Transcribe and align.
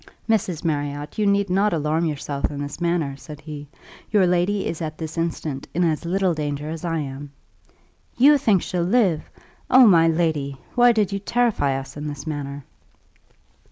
"Mrs. 0.27 0.63
Marriott, 0.65 1.19
you 1.19 1.27
need 1.27 1.47
not 1.51 1.73
alarm 1.73 2.05
yourself 2.05 2.49
in 2.49 2.59
this 2.59 2.81
manner," 2.81 3.15
said 3.17 3.39
he: 3.39 3.67
"your 4.09 4.25
lady 4.25 4.65
is 4.65 4.81
at 4.81 4.97
this 4.97 5.15
instant 5.15 5.67
in 5.75 5.83
as 5.83 6.05
little 6.05 6.33
danger 6.33 6.67
as 6.71 6.83
I 6.83 6.97
am." 7.01 7.31
"You 8.17 8.39
think 8.39 8.63
she'll 8.63 8.81
live! 8.81 9.29
Oh, 9.69 9.85
my 9.85 10.07
lady! 10.07 10.57
why 10.73 10.91
did 10.91 11.11
you 11.11 11.19
terrify 11.19 11.77
us 11.79 11.97
in 11.97 12.07
this 12.07 12.25
manner?" 12.25 12.65